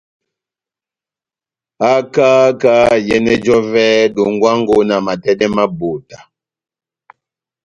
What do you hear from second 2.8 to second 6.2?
iyɛnɛ j'ɔvɛ dongwango na matɛdɛ ma ebota.